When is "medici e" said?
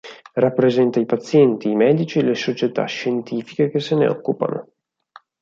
1.75-2.23